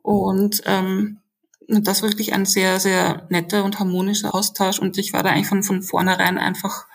[0.03, 1.21] Und ähm,
[1.69, 4.79] das war wirklich ein sehr, sehr netter und harmonischer Austausch.
[4.79, 6.87] Und ich war da eigentlich von, von vornherein einfach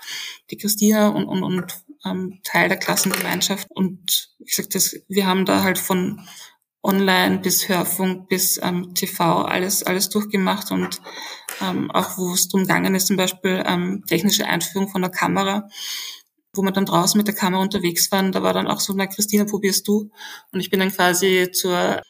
[0.49, 3.69] die Christina und, und, und ähm, Teil der Klassengemeinschaft.
[3.69, 6.27] Und ich sag das, wir haben da halt von
[6.81, 10.71] Online bis Hörfunk bis ähm, TV alles alles durchgemacht.
[10.71, 10.99] Und
[11.61, 15.69] ähm, auch wo es drum gegangen ist, zum Beispiel ähm, technische Einführung von der Kamera,
[16.55, 19.05] wo wir dann draußen mit der Kamera unterwegs waren, da war dann auch so, na
[19.07, 20.11] Christina, probierst du?
[20.51, 22.01] Und ich bin dann quasi zur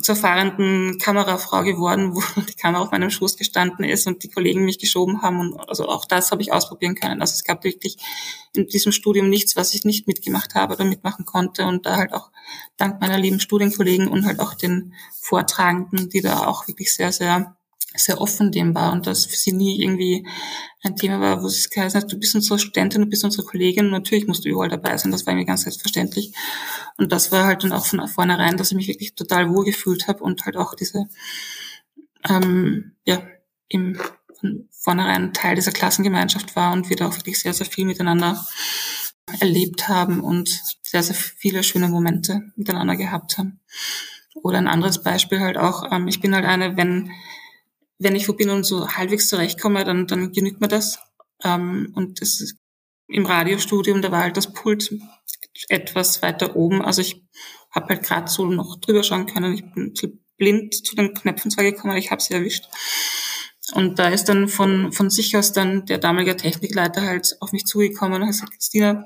[0.00, 4.64] zur fahrenden Kamerafrau geworden, wo die Kamera auf meinem Schoß gestanden ist und die Kollegen
[4.64, 5.40] mich geschoben haben.
[5.40, 7.20] Und also auch das habe ich ausprobieren können.
[7.20, 7.96] Also es gab wirklich
[8.54, 11.64] in diesem Studium nichts, was ich nicht mitgemacht habe oder mitmachen konnte.
[11.64, 12.30] Und da halt auch
[12.76, 17.57] dank meiner lieben Studienkollegen und halt auch den Vortragenden, die da auch wirklich sehr, sehr
[17.94, 20.26] sehr offen dem war und dass für sie nie irgendwie
[20.82, 23.86] ein Thema war, wo es geheißen hat, du bist unsere Studentin, du bist unsere Kollegin
[23.86, 25.10] und natürlich musst du überall dabei sein.
[25.10, 26.34] Das war mir ganz selbstverständlich.
[26.96, 30.06] Und das war halt dann auch von vornherein, dass ich mich wirklich total wohl gefühlt
[30.06, 31.08] habe und halt auch diese,
[32.28, 33.22] ähm, ja,
[33.68, 33.98] im
[34.38, 38.46] von vornherein Teil dieser Klassengemeinschaft war und wir da auch wirklich sehr, sehr viel miteinander
[39.40, 40.48] erlebt haben und
[40.82, 43.60] sehr, sehr viele schöne Momente miteinander gehabt haben.
[44.42, 47.10] Oder ein anderes Beispiel halt auch, ähm, ich bin halt eine, wenn
[47.98, 50.98] wenn ich wo bin und so halbwegs zurechtkomme, dann, dann genügt mir das.
[51.44, 52.56] Ähm, und das ist
[53.08, 54.94] im Radiostudium, da war halt das Pult
[55.68, 56.82] etwas weiter oben.
[56.82, 57.24] Also ich
[57.70, 59.54] habe halt gerade so noch drüber schauen können.
[59.54, 59.94] Ich bin
[60.36, 62.68] blind zu den Knöpfen zwar gekommen, ich habe sie erwischt.
[63.74, 67.66] Und da ist dann von, von sich aus dann der damalige Technikleiter halt auf mich
[67.66, 69.04] zugekommen und hat gesagt, Christina,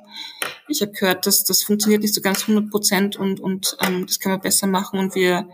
[0.69, 4.21] ich habe gehört, dass das funktioniert nicht so ganz 100 Prozent und, und ähm, das
[4.21, 5.49] können wir besser machen und wir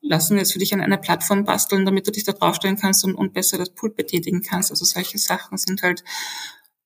[0.00, 3.14] lassen jetzt für dich an einer Plattform basteln, damit du dich da draufstellen kannst und,
[3.14, 4.70] und besser das Pult betätigen kannst.
[4.70, 6.02] Also solche Sachen sind halt,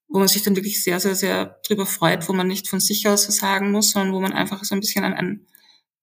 [0.09, 3.09] wo man sich dann wirklich sehr, sehr, sehr drüber freut, wo man nicht von sich
[3.09, 5.47] aus sagen muss, sondern wo man einfach so ein bisschen ein, ein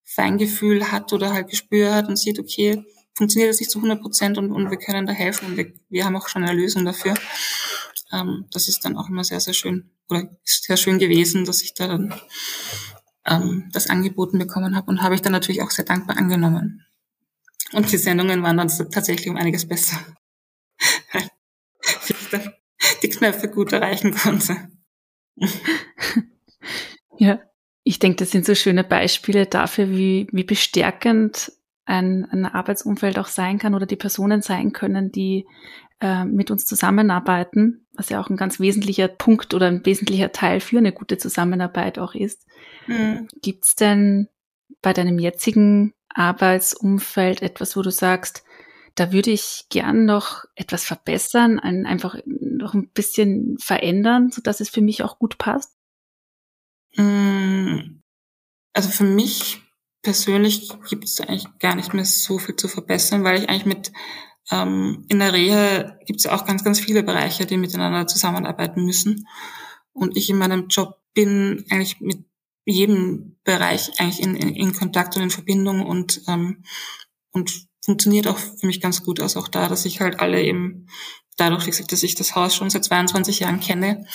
[0.03, 4.37] Feingefühl hat oder halt Gespür hat und sieht, okay, funktioniert das nicht zu 100 Prozent
[4.37, 7.13] und, und wir können da helfen und wir, wir haben auch schon eine Lösung dafür.
[8.11, 11.73] Ähm, das ist dann auch immer sehr, sehr schön oder sehr schön gewesen, dass ich
[11.73, 12.13] da dann
[13.25, 16.85] ähm, das angeboten bekommen habe und habe ich dann natürlich auch sehr dankbar angenommen.
[17.73, 19.97] Und die Sendungen waren dann tatsächlich um einiges besser.
[22.07, 22.53] ich dann
[23.03, 24.55] die Knöpfe gut erreichen konnte.
[27.17, 27.39] ja,
[27.83, 31.51] ich denke, das sind so schöne Beispiele dafür, wie, wie bestärkend
[31.85, 35.47] ein, ein Arbeitsumfeld auch sein kann oder die Personen sein können, die
[35.99, 40.59] äh, mit uns zusammenarbeiten, was ja auch ein ganz wesentlicher Punkt oder ein wesentlicher Teil
[40.59, 42.45] für eine gute Zusammenarbeit auch ist.
[42.87, 43.27] Mhm.
[43.41, 44.27] Gibt es denn
[44.81, 48.43] bei deinem jetzigen Arbeitsumfeld etwas, wo du sagst,
[48.95, 54.69] da würde ich gern noch etwas verbessern, einfach noch ein bisschen verändern, so dass es
[54.69, 55.73] für mich auch gut passt?
[56.95, 58.01] Mm,
[58.73, 59.61] also für mich
[60.01, 63.91] persönlich gibt es eigentlich gar nicht mehr so viel zu verbessern, weil ich eigentlich mit
[64.51, 69.27] ähm, in der Reha gibt es auch ganz, ganz viele Bereiche, die miteinander zusammenarbeiten müssen.
[69.93, 72.25] Und ich in meinem Job bin eigentlich mit
[72.65, 76.63] jedem Bereich eigentlich in, in, in Kontakt und in Verbindung und, ähm,
[77.31, 79.19] und funktioniert auch für mich ganz gut.
[79.21, 80.87] Aus, auch da, dass ich halt alle eben,
[81.37, 84.05] dadurch, wie gesagt, dass ich das Haus schon seit 22 Jahren kenne,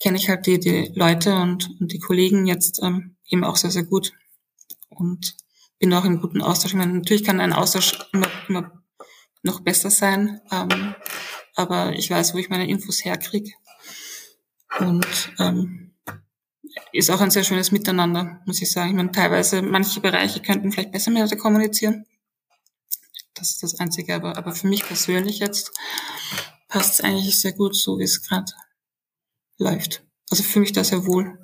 [0.00, 3.70] kenne ich halt die, die Leute und, und die Kollegen jetzt ähm, eben auch sehr,
[3.70, 4.12] sehr gut.
[4.88, 5.36] Und
[5.78, 6.72] bin auch im guten Austausch.
[6.72, 8.82] Ich meine, natürlich kann ein Austausch immer, immer
[9.42, 10.94] noch besser sein, ähm,
[11.54, 13.52] aber ich weiß, wo ich meine Infos herkriege
[14.78, 15.93] und ähm,
[16.92, 18.90] ist auch ein sehr schönes Miteinander, muss ich sagen.
[18.90, 22.06] Ich meine, teilweise, manche Bereiche könnten vielleicht besser miteinander kommunizieren.
[23.34, 25.72] Das ist das Einzige, aber, aber für mich persönlich jetzt
[26.68, 28.52] passt es eigentlich sehr gut, so wie es gerade
[29.58, 30.04] läuft.
[30.30, 31.38] Also fühle mich da sehr wohl.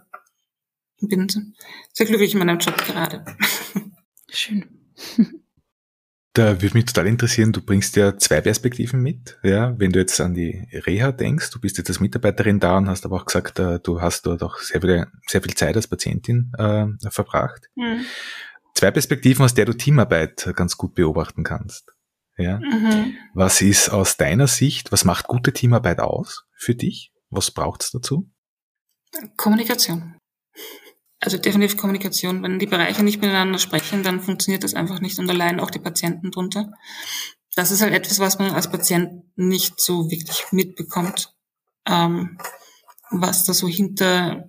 [0.98, 1.54] Ich bin
[1.92, 3.24] sehr glücklich in meinem Job gerade.
[4.28, 4.92] Schön.
[6.32, 9.38] Da würde mich total interessieren, du bringst ja zwei Perspektiven mit.
[9.42, 12.88] Ja, wenn du jetzt an die Reha denkst, du bist jetzt als Mitarbeiterin da und
[12.88, 15.88] hast aber auch gesagt, äh, du hast dort auch sehr, viel, sehr viel Zeit als
[15.88, 17.68] Patientin äh, verbracht.
[17.74, 18.04] Mhm.
[18.74, 21.92] Zwei Perspektiven, aus der du Teamarbeit ganz gut beobachten kannst.
[22.38, 22.58] Ja.
[22.58, 23.16] Mhm.
[23.34, 27.12] Was ist aus deiner Sicht, was macht gute Teamarbeit aus für dich?
[27.28, 28.30] Was braucht es dazu?
[29.36, 30.16] Kommunikation.
[31.20, 32.42] Also definitiv Kommunikation.
[32.42, 35.78] Wenn die Bereiche nicht miteinander sprechen, dann funktioniert das einfach nicht und allein auch die
[35.78, 36.72] Patienten drunter.
[37.54, 41.34] Das ist halt etwas, was man als Patient nicht so wirklich mitbekommt,
[41.86, 42.38] ähm,
[43.10, 44.46] was da so hinter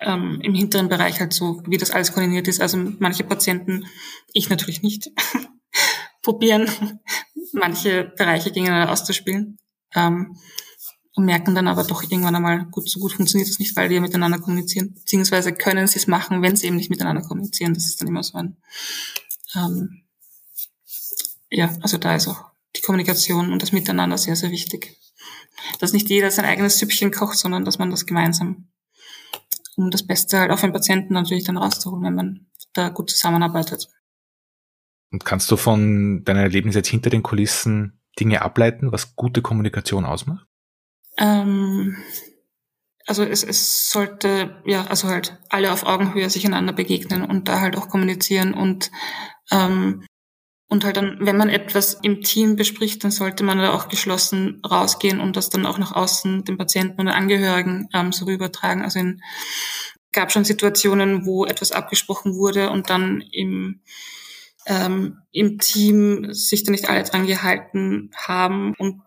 [0.00, 2.60] ähm, im hinteren Bereich halt so, wie das alles koordiniert ist.
[2.60, 3.86] Also manche Patienten,
[4.32, 5.10] ich natürlich nicht,
[6.22, 6.70] probieren,
[7.52, 9.58] manche Bereiche gegeneinander auszuspielen.
[9.94, 10.36] Ähm,
[11.14, 14.00] und merken dann aber doch irgendwann einmal, gut, so gut funktioniert es nicht, weil ja
[14.00, 17.74] miteinander kommunizieren, beziehungsweise können sie es machen, wenn sie eben nicht miteinander kommunizieren.
[17.74, 18.56] Das ist dann immer so ein,
[19.54, 20.02] ähm,
[21.50, 22.46] ja, also da ist auch
[22.76, 24.98] die Kommunikation und das Miteinander sehr, sehr wichtig.
[25.78, 28.68] Dass nicht jeder sein eigenes Süppchen kocht, sondern dass man das gemeinsam,
[29.76, 33.88] um das Beste halt auf den Patienten natürlich dann rauszuholen, wenn man da gut zusammenarbeitet.
[35.12, 40.04] Und kannst du von deiner Erlebnis jetzt hinter den Kulissen Dinge ableiten, was gute Kommunikation
[40.04, 40.46] ausmacht?
[41.18, 41.96] Ähm,
[43.06, 47.60] also es, es sollte, ja, also halt alle auf Augenhöhe sich einander begegnen und da
[47.60, 48.90] halt auch kommunizieren und
[49.50, 50.06] ähm,
[50.68, 54.60] und halt dann, wenn man etwas im Team bespricht, dann sollte man da auch geschlossen
[54.68, 58.82] rausgehen und das dann auch nach außen den Patienten und den Angehörigen ähm, so rübertragen.
[58.82, 59.14] Also es
[60.10, 63.82] gab schon Situationen, wo etwas abgesprochen wurde und dann im
[64.66, 69.02] ähm, im Team sich da nicht alle dran gehalten haben und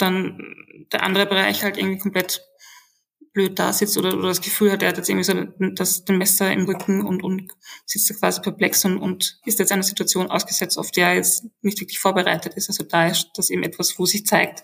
[0.00, 0.54] dann
[0.92, 2.42] der andere Bereich halt irgendwie komplett
[3.32, 5.34] blöd da sitzt oder, oder das Gefühl hat, er hat jetzt irgendwie so
[5.74, 7.52] das, den Messer im Rücken und, und
[7.86, 11.46] sitzt da quasi perplex und, und ist jetzt einer Situation ausgesetzt, auf der er jetzt
[11.62, 12.68] nicht wirklich vorbereitet ist.
[12.68, 14.62] Also da ist das eben etwas, wo sich zeigt,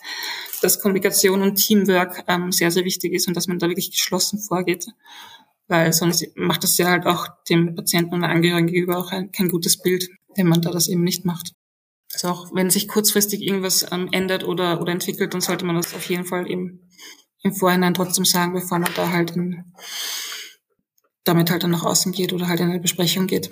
[0.63, 4.41] dass Kommunikation und Teamwork ähm, sehr, sehr wichtig ist und dass man da wirklich geschlossen
[4.41, 4.87] vorgeht.
[5.69, 9.31] Weil sonst macht das ja halt auch dem Patienten und der Angehörigen gegenüber auch ein,
[9.33, 11.56] kein gutes Bild, wenn man da das eben nicht macht.
[12.17, 15.95] Also auch wenn sich kurzfristig irgendwas ähm, ändert oder, oder entwickelt, dann sollte man das
[15.95, 16.89] auf jeden Fall eben
[17.43, 19.75] im Vorhinein trotzdem sagen, bevor man da halt in,
[21.25, 23.51] damit halt dann nach außen geht oder halt in eine Besprechung geht.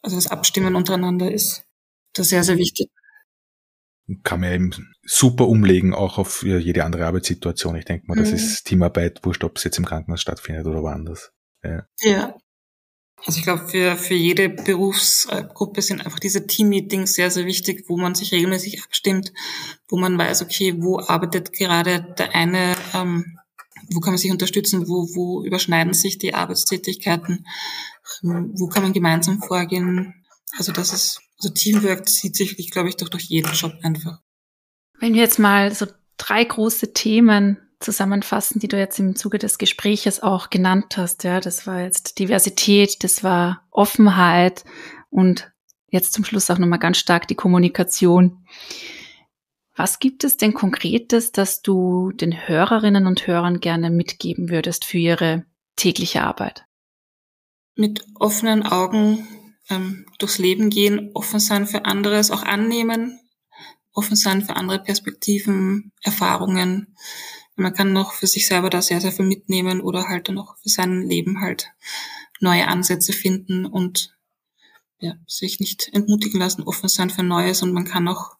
[0.00, 1.64] Also das Abstimmen untereinander ist
[2.14, 2.88] da sehr, sehr wichtig.
[4.22, 4.70] Kann man eben
[5.02, 7.76] super umlegen, auch auf jede andere Arbeitssituation.
[7.76, 8.36] Ich denke mal, das mhm.
[8.36, 11.32] ist Teamarbeit, wurscht, ob es jetzt im Krankenhaus stattfindet oder woanders.
[11.62, 11.86] Ja.
[12.00, 12.36] ja.
[13.24, 17.96] Also ich glaube, für, für jede Berufsgruppe sind einfach diese Team-Meetings sehr, sehr wichtig, wo
[17.96, 19.32] man sich regelmäßig abstimmt,
[19.88, 23.38] wo man weiß, okay, wo arbeitet gerade der eine, ähm,
[23.90, 27.46] wo kann man sich unterstützen, wo, wo überschneiden sich die Arbeitstätigkeiten,
[28.22, 30.14] ähm, wo kann man gemeinsam vorgehen.
[30.58, 34.20] Also das ist, also Teamwork zieht sich, glaube ich, doch durch jeden Job einfach.
[35.00, 39.58] Wenn wir jetzt mal so drei große Themen zusammenfassen, die du jetzt im Zuge des
[39.58, 41.24] Gespräches auch genannt hast.
[41.24, 44.64] Ja, das war jetzt Diversität, das war Offenheit
[45.10, 45.52] und
[45.88, 48.46] jetzt zum Schluss auch nochmal ganz stark die Kommunikation.
[49.74, 54.98] Was gibt es denn Konkretes, das du den Hörerinnen und Hörern gerne mitgeben würdest für
[54.98, 55.44] ihre
[55.76, 56.64] tägliche Arbeit?
[57.74, 59.28] Mit offenen Augen
[59.68, 63.20] ähm, durchs Leben gehen, offen sein für anderes, auch annehmen,
[63.92, 66.96] offen sein für andere Perspektiven, Erfahrungen,
[67.56, 70.56] man kann noch für sich selber da sehr, sehr viel mitnehmen oder halt dann auch
[70.58, 71.72] für sein Leben halt
[72.40, 74.16] neue Ansätze finden und
[74.98, 78.36] ja, sich nicht entmutigen lassen, offen sein für Neues und man kann auch,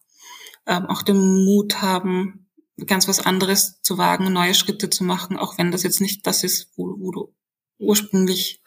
[0.65, 2.47] ähm, auch den Mut haben,
[2.85, 6.43] ganz was anderes zu wagen, neue Schritte zu machen, auch wenn das jetzt nicht das
[6.43, 7.33] ist, wo, wo du
[7.79, 8.61] ursprünglich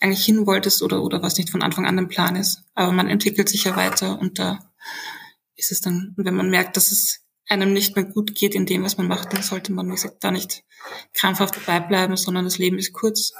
[0.00, 2.64] eigentlich hin wolltest oder, oder was nicht von Anfang an im Plan ist.
[2.74, 4.70] Aber man entwickelt sich ja weiter und da
[5.56, 8.84] ist es dann, wenn man merkt, dass es einem nicht mehr gut geht in dem,
[8.84, 10.64] was man macht, dann sollte man, wie gesagt, da nicht
[11.12, 13.32] krampfhaft dabei bleiben, sondern das Leben ist kurz.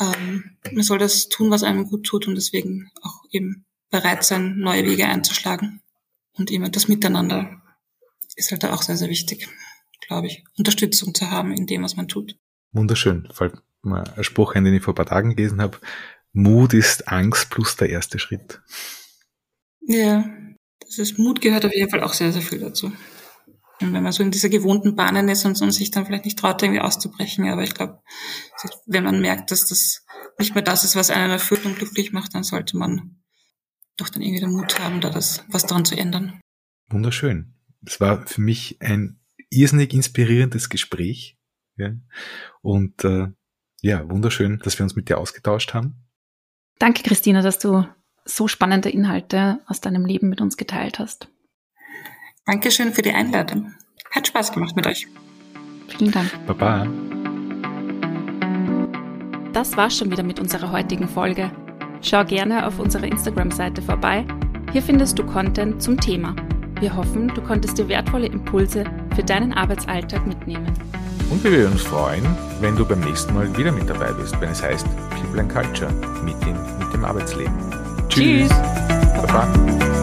[0.00, 4.56] Ähm, man soll das tun, was einem gut tut und deswegen auch eben bereit sein,
[4.56, 5.80] neue Wege einzuschlagen.
[6.32, 7.62] Und eben das Miteinander
[8.36, 9.48] ist halt da auch sehr, sehr wichtig,
[10.06, 10.44] glaube ich.
[10.56, 12.36] Unterstützung zu haben in dem, was man tut.
[12.72, 13.28] Wunderschön.
[13.32, 15.78] Fällt mir ein Spruch ein, den ich vor ein paar Tagen gelesen habe.
[16.32, 18.60] Mut ist Angst plus der erste Schritt.
[19.80, 20.24] Ja,
[20.96, 22.92] das ist Mut gehört auf jeden Fall auch sehr, sehr viel dazu.
[23.80, 26.38] Und wenn man so in dieser gewohnten Bahnen ist und, und sich dann vielleicht nicht
[26.38, 27.48] traut, irgendwie auszubrechen.
[27.48, 28.00] Aber ich glaube,
[28.86, 30.04] wenn man merkt, dass das
[30.38, 33.22] nicht mehr das ist, was einen erfüllt und glücklich macht, dann sollte man
[33.96, 36.40] doch dann irgendwie den Mut haben, da das, was daran zu ändern.
[36.88, 37.54] Wunderschön.
[37.84, 41.36] Es war für mich ein irrsinnig inspirierendes Gespräch.
[41.76, 41.92] Ja.
[42.62, 43.28] Und äh,
[43.82, 46.08] ja, wunderschön, dass wir uns mit dir ausgetauscht haben.
[46.78, 47.86] Danke, Christina, dass du
[48.24, 51.28] so spannende Inhalte aus deinem Leben mit uns geteilt hast.
[52.46, 53.74] Dankeschön für die Einladung.
[54.10, 55.06] Hat Spaß gemacht mit euch.
[55.88, 56.30] Vielen Dank.
[56.46, 56.86] Baba.
[59.52, 61.50] Das war's schon wieder mit unserer heutigen Folge.
[62.02, 64.26] Schau gerne auf unserer Instagram-Seite vorbei.
[64.72, 66.34] Hier findest du Content zum Thema.
[66.80, 68.84] Wir hoffen, du konntest dir wertvolle Impulse
[69.14, 70.72] für deinen Arbeitsalltag mitnehmen.
[71.30, 72.24] Und wir würden uns freuen,
[72.60, 75.92] wenn du beim nächsten Mal wieder mit dabei bist, wenn es heißt People and Culture,
[76.24, 77.73] Meeting mit dem Arbeitsleben.
[78.14, 78.48] Tschüss.
[78.48, 78.58] Tschüss.
[79.26, 79.93] Bye-bye.